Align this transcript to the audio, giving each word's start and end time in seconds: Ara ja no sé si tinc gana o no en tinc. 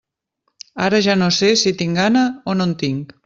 Ara 0.85 1.01
ja 1.07 1.15
no 1.23 1.27
sé 1.37 1.51
si 1.65 1.75
tinc 1.83 1.99
gana 2.03 2.27
o 2.45 2.57
no 2.59 2.67
en 2.71 2.77
tinc. 2.85 3.15